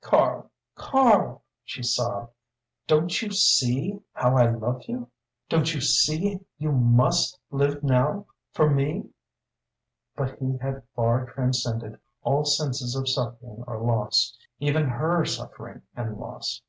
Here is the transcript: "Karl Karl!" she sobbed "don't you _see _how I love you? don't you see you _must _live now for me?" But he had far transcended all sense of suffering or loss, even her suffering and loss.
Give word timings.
"Karl 0.00 0.50
Karl!" 0.74 1.44
she 1.62 1.80
sobbed 1.80 2.32
"don't 2.88 3.22
you 3.22 3.28
_see 3.28 4.02
_how 4.16 4.36
I 4.44 4.50
love 4.50 4.82
you? 4.88 5.08
don't 5.48 5.72
you 5.72 5.80
see 5.80 6.40
you 6.58 6.70
_must 6.70 7.38
_live 7.52 7.80
now 7.84 8.26
for 8.50 8.68
me?" 8.68 9.10
But 10.16 10.36
he 10.40 10.56
had 10.60 10.82
far 10.96 11.26
transcended 11.26 12.00
all 12.22 12.44
sense 12.44 12.96
of 12.96 13.08
suffering 13.08 13.62
or 13.68 13.78
loss, 13.78 14.36
even 14.58 14.86
her 14.88 15.24
suffering 15.24 15.82
and 15.94 16.18
loss. 16.18 16.60